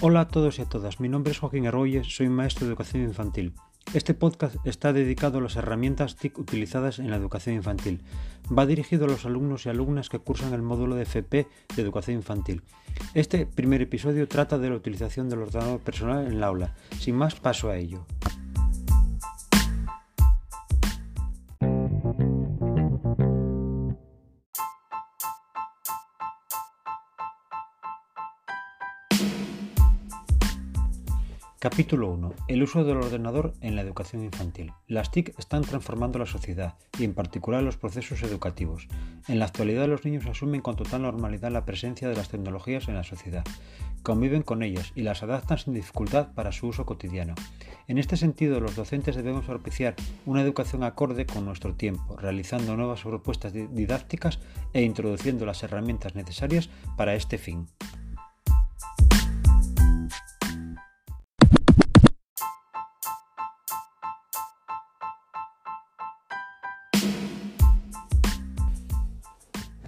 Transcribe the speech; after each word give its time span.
Hola 0.00 0.20
a 0.20 0.28
todos 0.28 0.60
y 0.60 0.62
a 0.62 0.64
todas, 0.64 1.00
mi 1.00 1.08
nombre 1.08 1.32
es 1.32 1.40
Joaquín 1.40 1.66
Arroyes, 1.66 2.06
soy 2.06 2.28
maestro 2.28 2.66
de 2.66 2.70
educación 2.70 3.02
infantil. 3.02 3.54
Este 3.94 4.14
podcast 4.14 4.54
está 4.64 4.92
dedicado 4.92 5.38
a 5.38 5.40
las 5.40 5.56
herramientas 5.56 6.14
TIC 6.14 6.38
utilizadas 6.38 7.00
en 7.00 7.10
la 7.10 7.16
educación 7.16 7.56
infantil. 7.56 8.02
Va 8.56 8.64
dirigido 8.64 9.06
a 9.06 9.08
los 9.08 9.26
alumnos 9.26 9.66
y 9.66 9.70
alumnas 9.70 10.08
que 10.08 10.20
cursan 10.20 10.54
el 10.54 10.62
módulo 10.62 10.94
de 10.94 11.02
FP 11.02 11.48
de 11.74 11.82
educación 11.82 12.18
infantil. 12.18 12.62
Este 13.14 13.44
primer 13.44 13.82
episodio 13.82 14.28
trata 14.28 14.56
de 14.56 14.70
la 14.70 14.76
utilización 14.76 15.28
del 15.28 15.42
ordenador 15.42 15.80
personal 15.80 16.26
en 16.26 16.34
el 16.34 16.44
aula. 16.44 16.76
Sin 16.96 17.16
más, 17.16 17.34
paso 17.34 17.68
a 17.68 17.76
ello. 17.76 18.06
Capítulo 31.60 32.12
1. 32.12 32.34
El 32.46 32.62
uso 32.62 32.84
del 32.84 32.98
ordenador 32.98 33.52
en 33.62 33.74
la 33.74 33.82
educación 33.82 34.22
infantil. 34.22 34.72
Las 34.86 35.10
TIC 35.10 35.36
están 35.40 35.62
transformando 35.62 36.20
la 36.20 36.26
sociedad 36.26 36.76
y 37.00 37.02
en 37.02 37.14
particular 37.14 37.64
los 37.64 37.76
procesos 37.76 38.22
educativos. 38.22 38.86
En 39.26 39.40
la 39.40 39.46
actualidad 39.46 39.88
los 39.88 40.04
niños 40.04 40.26
asumen 40.26 40.60
con 40.60 40.76
total 40.76 41.02
normalidad 41.02 41.50
la 41.50 41.64
presencia 41.64 42.08
de 42.08 42.14
las 42.14 42.28
tecnologías 42.28 42.86
en 42.86 42.94
la 42.94 43.02
sociedad, 43.02 43.42
conviven 44.04 44.42
con 44.42 44.62
ellas 44.62 44.92
y 44.94 45.02
las 45.02 45.24
adaptan 45.24 45.58
sin 45.58 45.74
dificultad 45.74 46.32
para 46.32 46.52
su 46.52 46.68
uso 46.68 46.86
cotidiano. 46.86 47.34
En 47.88 47.98
este 47.98 48.16
sentido, 48.16 48.60
los 48.60 48.76
docentes 48.76 49.16
debemos 49.16 49.46
propiciar 49.46 49.96
una 50.26 50.42
educación 50.42 50.84
acorde 50.84 51.26
con 51.26 51.44
nuestro 51.44 51.74
tiempo, 51.74 52.16
realizando 52.16 52.76
nuevas 52.76 53.02
propuestas 53.02 53.52
didácticas 53.52 54.38
e 54.74 54.82
introduciendo 54.82 55.44
las 55.44 55.64
herramientas 55.64 56.14
necesarias 56.14 56.70
para 56.96 57.16
este 57.16 57.36
fin. 57.36 57.66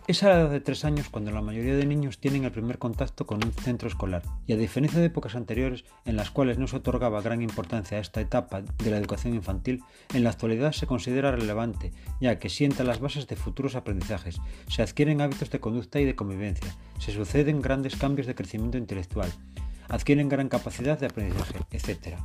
Es 0.07 0.23
a 0.23 0.29
la 0.29 0.41
edad 0.41 0.51
de 0.51 0.61
tres 0.61 0.85
años 0.85 1.09
cuando 1.09 1.31
la 1.31 1.41
mayoría 1.41 1.77
de 1.77 1.87
niños 1.87 2.19
tienen 2.19 2.45
el 2.45 2.51
primer 2.51 2.79
contacto 2.79 3.27
con 3.27 3.45
un 3.45 3.53
centro 3.53 3.89
escolar, 3.89 4.23
y 4.47 4.53
a 4.53 4.57
diferencia 4.57 4.99
de 4.99 5.07
épocas 5.07 5.37
anteriores 5.37 5.85
en 6.05 6.17
las 6.17 6.31
cuales 6.31 6.59
no 6.59 6.67
se 6.67 6.77
otorgaba 6.77 7.23
gran 7.23 7.43
importancia 7.43 7.99
a 7.99 8.01
esta 8.01 8.21
etapa 8.21 8.63
de 8.63 8.91
la 8.91 8.99
educación 8.99 9.35
infantil, 9.35 9.85
en 10.13 10.25
la 10.25 10.31
actualidad 10.31 10.73
se 10.73 10.87
considera 10.87 11.31
relevante, 11.31 11.93
ya 12.21 12.39
que 12.39 12.49
sienta 12.49 12.83
las 12.83 12.99
bases 12.99 13.29
de 13.29 13.37
futuros 13.37 13.77
aprendizajes, 13.77 14.41
se 14.69 14.83
adquieren 14.83 15.21
hábitos 15.21 15.51
de 15.51 15.61
conducta 15.61 16.01
y 16.01 16.05
de 16.05 16.17
convivencia, 16.17 16.75
se 16.99 17.13
suceden 17.13 17.63
grandes 17.63 17.97
cambios 17.97 18.27
de 18.27 18.35
crecimiento 18.35 18.79
intelectual, 18.79 19.31
adquieren 19.89 20.29
gran 20.29 20.49
capacidad 20.49 20.99
de 20.99 21.07
aprendizaje, 21.07 21.59
etc. 21.71 22.17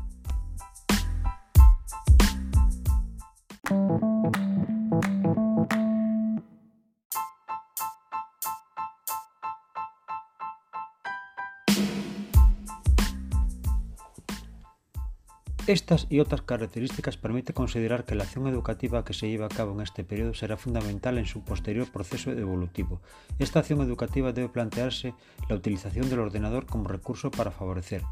Estas 15.67 16.05
y 16.11 16.19
otras 16.19 16.43
características 16.43 17.17
permiten 17.17 17.55
considerar 17.55 18.05
que 18.05 18.13
la 18.13 18.23
acción 18.23 18.45
educativa 18.45 19.03
que 19.03 19.15
se 19.15 19.27
lleva 19.27 19.47
a 19.47 19.49
cabo 19.49 19.73
en 19.73 19.81
este 19.81 20.03
periodo 20.03 20.35
será 20.35 20.57
fundamental 20.57 21.17
en 21.17 21.25
su 21.25 21.43
posterior 21.43 21.91
proceso 21.91 22.31
evolutivo. 22.31 23.01
Esta 23.39 23.59
acción 23.59 23.81
educativa 23.81 24.31
debe 24.31 24.49
plantearse 24.49 25.15
la 25.49 25.55
utilización 25.55 26.07
del 26.07 26.19
ordenador 26.19 26.67
como 26.67 26.87
recurso 26.87 27.31
para 27.31 27.49
favorecer 27.49 28.03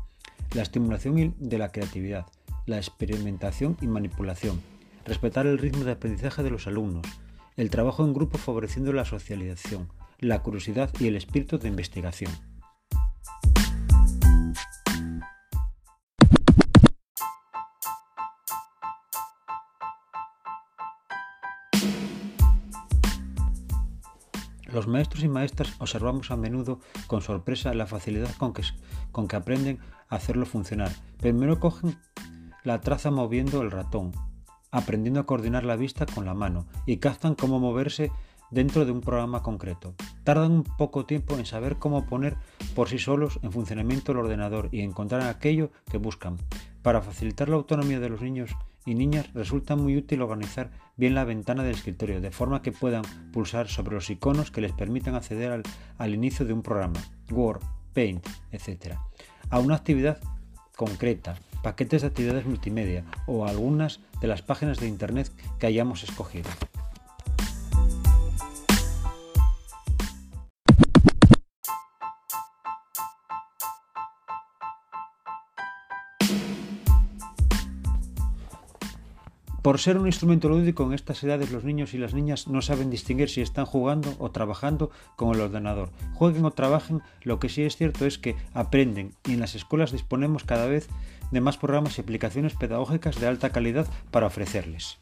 la 0.56 0.64
estimulación 0.64 1.36
de 1.38 1.58
la 1.60 1.70
creatividad, 1.70 2.26
la 2.66 2.78
experimentación 2.78 3.78
y 3.82 3.88
manipulación, 3.88 4.60
respetar 5.06 5.46
el 5.46 5.60
ritmo 5.60 5.84
de 5.84 5.92
aprendizaje 5.92 6.42
de 6.42 6.50
los 6.50 6.66
alumnos, 6.66 7.06
el 7.56 7.70
trabajo 7.70 8.04
en 8.04 8.16
grupo 8.16 8.40
favoreciendo 8.40 8.94
la 8.94 9.06
socialización, 9.06 9.90
la 10.20 10.42
curiosidad 10.42 10.90
y 11.00 11.06
el 11.06 11.16
espíritu 11.16 11.60
de 11.60 11.68
investigación. 11.68 12.32
Los 24.74 24.88
maestros 24.88 25.24
y 25.24 25.28
maestras 25.28 25.76
observamos 25.78 26.32
a 26.32 26.36
menudo 26.36 26.80
con 27.06 27.22
sorpresa 27.22 27.76
la 27.76 27.86
facilidad 27.86 28.32
con 28.38 28.54
que, 29.28 29.36
aprenden 29.36 29.78
a 30.10 30.16
hacerlo 30.16 30.48
funcionar. 30.48 30.92
Primero 31.20 31.60
cogen 31.60 31.96
la 32.64 32.82
traza 32.82 33.12
moviendo 33.12 33.62
el 33.62 33.70
ratón, 33.70 34.14
aprendiendo 34.72 35.20
a 35.20 35.28
coordinar 35.28 35.64
la 35.64 35.76
vista 35.76 36.08
con 36.08 36.26
la 36.26 36.34
mano 36.34 36.66
y 36.88 36.98
captan 36.98 37.36
cómo 37.36 37.60
moverse 37.60 38.12
dentro 38.50 38.84
de 38.84 38.92
un 38.92 39.02
programa 39.02 39.44
concreto. 39.44 39.94
Tardan 40.24 40.52
un 40.52 40.64
poco 40.64 41.06
tiempo 41.06 41.38
en 41.38 41.46
saber 41.46 41.76
cómo 41.76 42.08
poner 42.08 42.36
por 42.74 42.90
sí 42.90 42.98
solos 42.98 43.40
en 43.44 43.52
funcionamiento 43.52 44.12
el 44.12 44.18
ordenador 44.18 44.70
y 44.72 44.82
encontrar 44.82 45.22
aquello 45.22 45.70
que 45.92 46.00
buscan. 46.00 46.38
Para 46.82 47.04
facilitar 47.04 47.48
la 47.48 47.58
autonomía 47.58 48.00
de 48.00 48.10
los 48.10 48.22
niños 48.22 48.56
y 48.86 48.96
niñas 48.96 49.32
resulta 49.34 49.76
muy 49.76 49.98
útil 49.98 50.22
organizar 50.22 50.72
bien 50.98 51.16
la 51.16 51.24
ventana 51.24 51.64
del 51.64 51.76
escritorio 51.76 52.22
de 52.22 52.32
forma 52.32 52.62
que 52.62 52.72
puedan 52.72 53.04
pulsar 53.32 53.68
sobre 53.68 53.96
los 53.96 54.10
iconos 54.10 54.52
que 54.52 54.62
les 54.62 54.72
permitan 54.72 55.16
acceder 55.16 55.64
al, 55.98 56.14
inicio 56.14 56.46
de 56.46 56.54
un 56.54 56.62
programa, 56.62 57.00
Word, 57.32 57.62
Paint, 57.94 58.26
etc. 58.52 58.96
A 59.50 59.60
una 59.60 59.76
actividad 59.76 60.20
concreta, 60.76 61.36
paquetes 61.62 62.02
de 62.02 62.08
actividades 62.08 62.46
multimedia 62.46 63.06
o 63.28 63.46
algunas 63.46 64.00
de 64.22 64.28
las 64.28 64.42
páginas 64.42 64.80
de 64.80 64.88
Internet 64.88 65.32
que 65.60 65.68
hayamos 65.68 66.04
escogido. 66.04 66.50
Por 79.64 79.80
ser 79.80 79.98
un 79.98 80.08
instrumento 80.08 80.50
lúdico 80.50 80.84
en 80.84 80.92
estas 80.92 81.24
edades 81.24 81.54
los 81.54 81.64
niños 81.64 81.94
y 81.94 81.98
las 81.98 82.14
niñas 82.14 82.50
no 82.50 82.62
saben 82.62 82.90
distinguir 82.90 83.30
si 83.30 83.40
están 83.40 83.66
jugando 83.66 84.14
o 84.20 84.30
trabajando 84.30 84.92
con 85.16 85.34
el 85.34 85.40
ordenador. 85.40 85.90
Jueguen 86.16 86.44
o 86.44 86.52
trabajen, 86.52 87.02
lo 87.22 87.40
que 87.40 87.48
sí 87.48 87.64
es 87.64 87.78
cierto 87.78 88.06
es 88.06 88.18
que 88.18 88.36
aprenden 88.54 89.14
y 89.26 89.32
en 89.32 89.40
las 89.40 89.56
escuelas 89.56 89.94
disponemos 89.94 90.44
cada 90.44 90.68
vez 90.68 90.90
de 91.32 91.40
más 91.40 91.58
programas 91.58 91.98
y 91.98 92.02
aplicaciones 92.02 92.56
pedagógicas 92.56 93.22
de 93.22 93.28
alta 93.28 93.52
calidad 93.52 93.88
para 94.12 94.28
ofrecerles. 94.28 95.00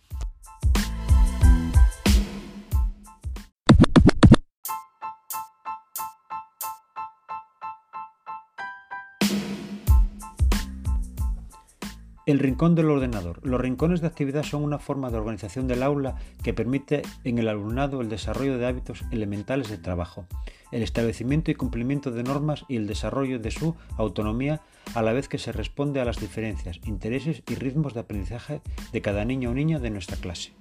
El 12.32 12.40
rincón 12.40 12.76
del 12.76 12.90
ordenador. 12.90 13.46
Los 13.46 13.60
rincones 13.60 14.00
de 14.00 14.08
actividad 14.08 14.44
son 14.44 14.64
una 14.64 14.80
forma 14.80 15.10
de 15.10 15.18
organización 15.18 15.68
del 15.68 15.84
aula 15.84 16.16
que 16.42 16.54
permite 16.54 17.02
en 17.26 17.40
el 17.40 17.50
alumnado 17.50 18.00
el 18.00 18.08
desarrollo 18.08 18.58
de 18.58 18.68
hábitos 18.68 19.04
elementales 19.12 19.70
de 19.70 19.78
trabajo, 19.78 20.28
el 20.72 20.82
establecimiento 20.82 21.52
y 21.52 21.56
cumplimiento 21.56 22.10
de 22.10 22.24
normas 22.24 22.64
y 22.70 22.78
el 22.78 22.88
desarrollo 22.88 23.38
de 23.40 23.52
su 23.52 23.76
autonomía 23.98 24.62
a 24.96 25.02
la 25.02 25.12
vez 25.12 25.28
que 25.28 25.40
se 25.40 25.52
responde 25.52 26.00
a 26.00 26.06
las 26.06 26.22
diferencias, 26.22 26.80
intereses 26.86 27.44
y 27.50 27.56
ritmos 27.56 27.96
de 27.96 28.00
aprendizaje 28.00 28.62
de 28.94 29.02
cada 29.02 29.26
niño 29.26 29.50
o 29.50 29.54
niña 29.54 29.80
de 29.80 29.90
nuestra 29.90 30.16
clase. 30.16 30.54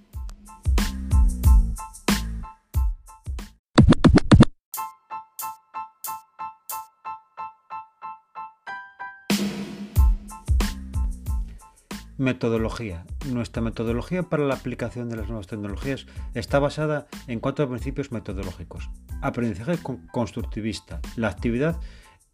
Metodología. 12.20 13.06
Nuestra 13.32 13.62
metodología 13.62 14.24
para 14.24 14.44
la 14.44 14.52
aplicación 14.52 15.08
de 15.08 15.16
las 15.16 15.28
nuevas 15.28 15.46
tecnologías 15.46 16.04
está 16.34 16.58
basada 16.58 17.06
en 17.28 17.40
cuatro 17.40 17.66
principios 17.66 18.12
metodológicos. 18.12 18.90
Aprendizaje 19.22 19.78
constructivista. 20.12 21.00
La 21.16 21.28
actividad 21.28 21.80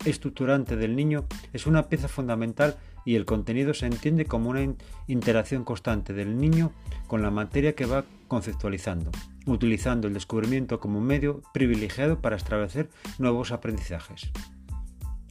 estructurante 0.05 0.75
del 0.75 0.97
niño 0.97 1.27
es 1.53 1.69
una 1.69 1.89
pieza 1.89 2.09
fundamental 2.09 2.75
y 3.05 3.15
el 3.15 3.27
contenido 3.27 3.75
se 3.75 3.87
entiende 3.87 4.25
como 4.25 4.51
una 4.51 4.75
interacción 5.07 5.63
constante 5.63 6.13
del 6.15 6.37
niño 6.37 6.73
con 7.07 7.23
la 7.23 7.31
materia 7.31 7.77
que 7.77 7.87
va 7.87 8.05
conceptualizando, 8.27 9.13
utilizando 9.47 10.09
el 10.09 10.15
descubrimiento 10.15 10.81
como 10.81 10.99
un 10.99 11.07
medio 11.07 11.43
privilegiado 11.55 12.21
para 12.21 12.35
establecer 12.35 12.91
nuevos 13.21 13.53
aprendizajes. 13.53 14.33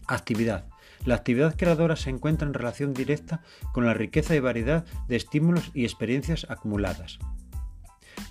Actividad. 0.08 0.70
La 1.04 1.16
actividad 1.16 1.56
creadora 1.56 1.96
se 1.96 2.10
encuentra 2.10 2.48
en 2.48 2.54
relación 2.54 2.94
directa 2.94 3.42
con 3.74 3.86
la 3.86 3.94
riqueza 3.94 4.36
y 4.36 4.40
variedad 4.40 4.86
de 5.08 5.16
estímulos 5.16 5.72
y 5.74 5.84
experiencias 5.84 6.48
acumuladas. 6.50 7.20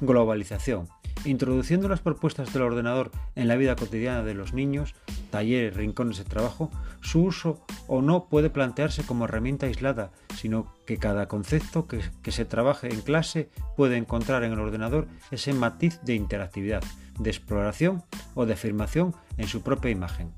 Globalización. 0.01 0.89
Introduciendo 1.25 1.89
las 1.89 2.01
propuestas 2.01 2.53
del 2.53 2.63
ordenador 2.63 3.11
en 3.35 3.49
la 3.49 3.57
vida 3.57 3.77
cotidiana 3.77 4.23
de 4.23 4.35
los 4.35 4.53
niños, 4.53 4.95
talleres, 5.31 5.75
rincones 5.75 6.19
de 6.19 6.25
trabajo, 6.25 6.71
su 7.01 7.23
uso 7.23 7.65
o 7.87 8.03
no 8.03 8.29
puede 8.29 8.51
plantearse 8.51 9.05
como 9.05 9.25
herramienta 9.25 9.67
aislada, 9.67 10.11
sino 10.37 10.75
que 10.87 10.99
cada 10.99 11.27
concepto 11.27 11.87
que, 11.87 12.03
se 12.31 12.45
trabaje 12.45 12.93
en 12.93 13.01
clase 13.01 13.49
puede 13.75 13.97
encontrar 13.97 14.45
en 14.45 14.53
el 14.53 14.59
ordenador 14.59 15.09
ese 15.31 15.55
matiz 15.55 15.99
de 16.03 16.15
interactividad, 16.15 16.83
de 17.19 17.31
exploración 17.31 18.03
o 18.35 18.45
de 18.45 18.53
afirmación 18.53 19.15
en 19.39 19.49
su 19.49 19.63
propia 19.63 19.91
imagen. 19.91 20.33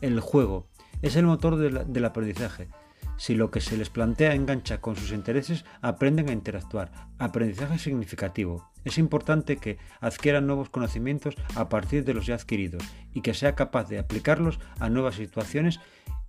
El 0.00 0.18
juego 0.18 0.66
es 1.02 1.16
el 1.16 1.26
motor 1.26 1.56
del 1.56 2.04
aprendizaje, 2.04 2.68
si 3.16 3.34
lo 3.34 3.50
que 3.50 3.60
se 3.60 3.76
les 3.76 3.88
plantea 3.88 4.34
engancha 4.34 4.80
con 4.80 4.94
sus 4.94 5.12
intereses, 5.12 5.64
aprenden 5.80 6.28
a 6.28 6.32
interactuar. 6.32 6.92
Aprendizaje 7.18 7.78
significativo. 7.78 8.70
Es 8.84 8.98
importante 8.98 9.56
que 9.56 9.78
adquieran 10.00 10.46
nuevos 10.46 10.68
conocimientos 10.68 11.34
a 11.54 11.68
partir 11.68 12.04
de 12.04 12.14
los 12.14 12.26
ya 12.26 12.34
adquiridos 12.34 12.82
y 13.14 13.22
que 13.22 13.34
sea 13.34 13.54
capaz 13.54 13.88
de 13.88 13.98
aplicarlos 13.98 14.60
a 14.78 14.90
nuevas 14.90 15.14
situaciones 15.14 15.80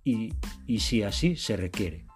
y, 0.02 0.32
si 0.78 1.02
así 1.02 1.36
se 1.36 1.56
requiere. 1.56 2.07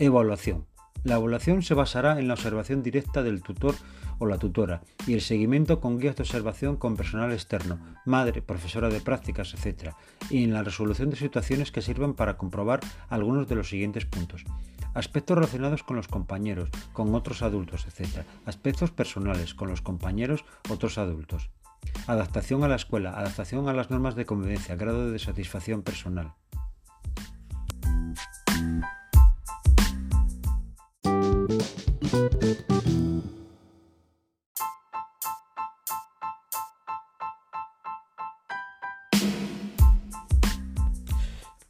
Evaluación. 0.00 0.64
La 1.02 1.16
evaluación 1.16 1.62
se 1.62 1.74
basará 1.74 2.20
en 2.20 2.28
la 2.28 2.34
observación 2.34 2.84
directa 2.84 3.24
del 3.24 3.42
tutor 3.42 3.74
o 4.20 4.26
la 4.26 4.38
tutora 4.38 4.80
y 5.08 5.14
el 5.14 5.20
seguimiento 5.20 5.80
con 5.80 5.98
guías 5.98 6.14
de 6.14 6.22
observación 6.22 6.76
con 6.76 6.96
personal 6.96 7.32
externo, 7.32 7.80
madre, 8.04 8.40
profesora 8.40 8.90
de 8.90 9.00
prácticas, 9.00 9.54
etc. 9.54 9.94
y 10.30 10.44
en 10.44 10.52
la 10.52 10.62
resolución 10.62 11.10
de 11.10 11.16
situaciones 11.16 11.72
que 11.72 11.82
sirvan 11.82 12.14
para 12.14 12.36
comprobar 12.36 12.78
algunos 13.08 13.48
de 13.48 13.56
los 13.56 13.70
siguientes 13.70 14.04
puntos. 14.04 14.44
Aspectos 14.94 15.36
relacionados 15.36 15.82
con 15.82 15.96
los 15.96 16.06
compañeros, 16.06 16.70
con 16.92 17.12
otros 17.16 17.42
adultos, 17.42 17.84
etc. 17.86 18.24
Aspectos 18.46 18.92
personales, 18.92 19.52
con 19.52 19.68
los 19.68 19.82
compañeros, 19.82 20.44
otros 20.70 20.96
adultos. 20.98 21.50
Adaptación 22.06 22.62
a 22.62 22.68
la 22.68 22.76
escuela, 22.76 23.18
adaptación 23.18 23.68
a 23.68 23.72
las 23.72 23.90
normas 23.90 24.14
de 24.14 24.26
convivencia, 24.26 24.76
grado 24.76 25.10
de 25.10 25.18
satisfacción 25.18 25.82
personal. 25.82 26.34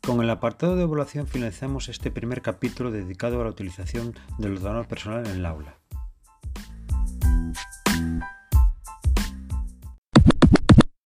Con 0.09 0.23
el 0.23 0.31
apartado 0.31 0.75
de 0.75 0.85
evaluación 0.85 1.27
finalizamos 1.27 1.91
este 1.91 2.11
primer 2.11 2.41
capítulo 2.41 2.91
dedicado 2.91 3.43
a 3.43 3.45
la 3.45 3.51
utilización 3.51 4.15
del 4.39 4.55
ordenador 4.55 4.89
personal 4.89 5.27
en 5.27 5.33
el 5.33 5.45
aula. 5.45 5.75